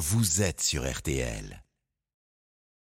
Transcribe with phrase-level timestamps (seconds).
[0.00, 1.62] vous êtes sur RTL.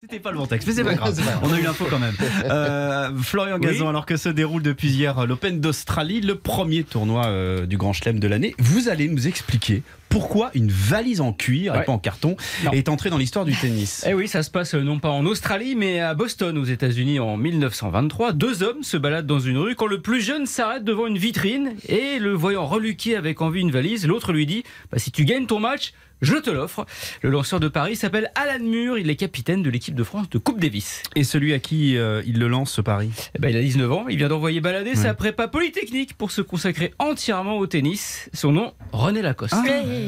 [0.01, 1.19] C'était pas le bon texte, mais c'est pas grave.
[1.41, 2.15] On a eu l'info quand même.
[2.45, 7.65] Euh, Florian Gazan, alors que se déroule depuis hier l'Open d'Australie, le premier tournoi euh,
[7.65, 11.83] du Grand Chelem de l'année, vous allez nous expliquer pourquoi une valise en cuir et
[11.83, 12.71] pas en carton Non.
[12.71, 14.05] est entrée dans l'histoire du tennis.
[14.07, 17.19] Eh oui, ça se passe euh, non pas en Australie, mais à Boston, aux États-Unis,
[17.19, 18.33] en 1923.
[18.33, 21.73] Deux hommes se baladent dans une rue quand le plus jeune s'arrête devant une vitrine
[21.87, 25.45] et le voyant reluquer avec envie une valise, l'autre lui dit bah, Si tu gagnes
[25.45, 26.85] ton match, je te l'offre.
[27.21, 30.39] Le lanceur de Paris s'appelle Alan Mur, il est capitaine de l'équipe de France de
[30.39, 31.03] Coupe Davis.
[31.15, 33.91] Et celui à qui euh, il le lance, ce pari Eh ben, il a 19
[33.91, 38.29] ans, il vient d'envoyer balader sa prépa polytechnique pour se consacrer entièrement au tennis.
[38.33, 39.53] Son nom, René Lacoste.
[39.55, 39.63] Ah.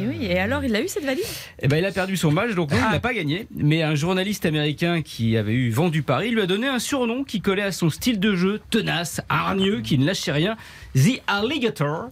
[0.08, 1.26] Oui, et alors il a eu cette valise?
[1.62, 3.48] Eh ben, il a perdu son match, donc non, il n'a pas gagné.
[3.56, 7.24] Mais un journaliste américain qui avait eu vent du pari lui a donné un surnom
[7.24, 10.58] qui collait à son style de jeu, tenace, hargneux, qui ne lâchait rien,
[10.96, 12.10] The Alligator.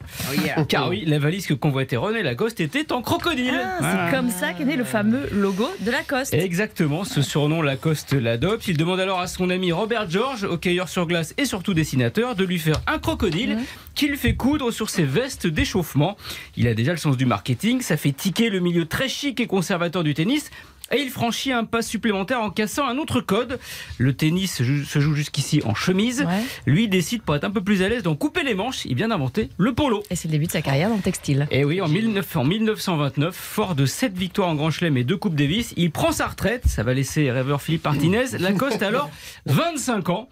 [0.67, 3.59] Car oui, la valise que convoitait René Lacoste était en crocodile.
[3.79, 4.09] Ah.
[4.09, 6.33] C'est comme ça qu'est né le fameux logo de Lacoste.
[6.33, 8.67] Exactement, ce surnom Lacoste l'adopte.
[8.67, 12.43] Il demande alors à son ami Robert George, hockeyeur sur glace et surtout dessinateur, de
[12.43, 13.57] lui faire un crocodile
[13.97, 16.17] qu'il fait coudre sur ses vestes d'échauffement.
[16.55, 19.47] Il a déjà le sens du marketing, ça fait tiquer le milieu très chic et
[19.47, 20.51] conservateur du tennis.
[20.91, 23.59] Et il franchit un pas supplémentaire en cassant un autre code.
[23.97, 24.63] Le tennis se
[24.99, 26.21] joue- jusqu'ici en chemise.
[26.21, 26.43] Ouais.
[26.65, 28.85] Lui décide pour être un peu plus à l'aise d'en couper les manches.
[28.85, 30.03] Il vient d'inventer le polo.
[30.09, 31.47] Et c'est le début de sa carrière dans le textile.
[31.51, 35.17] Et oui, en, 19 en 1929, fort de 7 victoires en Grand Chelem et 2
[35.17, 36.63] Coupes Davis, il prend sa retraite.
[36.67, 38.25] Ça va laisser rêveur Philippe Martinez.
[38.39, 39.09] Lacoste a alors
[39.45, 40.29] 25 ans.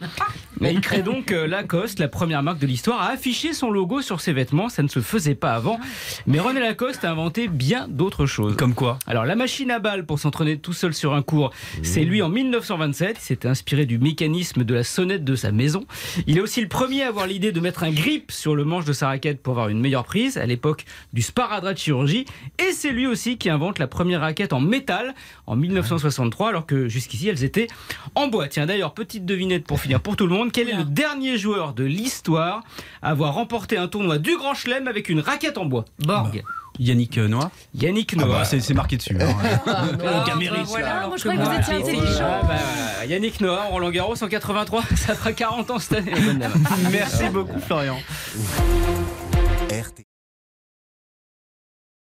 [0.62, 4.02] Et il crée donc euh, Lacoste, la première marque de l'histoire, à afficher son logo
[4.02, 4.70] sur ses vêtements.
[4.70, 5.80] Ça ne se faisait pas avant.
[6.28, 8.56] Mais René Lacoste a inventé bien d'autres choses.
[8.56, 9.00] Comme quoi?
[9.08, 11.52] Alors la machine à balles pour s'entraîner tout seul sur un cours,
[11.84, 13.18] c'est lui en 1927.
[13.20, 15.86] Il s'était inspiré du mécanisme de la sonnette de sa maison.
[16.28, 18.86] Il est aussi le premier à avoir l'idée de mettre un grip sur le manche
[18.86, 22.26] de sa raquette pour avoir une meilleure prise à l'époque du sparadrap de chirurgie.
[22.60, 25.14] Et c'est lui aussi qui invente la première raquette en métal
[25.48, 27.68] en 1963 alors que jusqu'ici elles étaient
[28.14, 28.48] en bois.
[28.48, 30.52] Tiens d'ailleurs, petite devinette pour finir pour tout le monde.
[30.52, 32.64] Quel est le dernier joueur de l'histoire
[33.02, 35.86] à avoir remporté un tournoi du Grand Chelem avec une raquette en bois?
[36.00, 36.44] Borg.
[36.80, 38.40] Yannick euh, Noah Yannick Ah Noah.
[38.40, 39.18] bah, c'est c'est marqué dessus.
[39.20, 39.36] hein.
[40.26, 41.08] Caméris, voilà, là.
[41.08, 42.20] moi je croyais que vous étiez Ah, intelligent.
[42.20, 43.06] bah, voilà.
[43.06, 46.14] Yannick Noah, Roland Garros en 83, ça fera 40 ans cette année.
[46.92, 47.98] Merci beaucoup, Florian.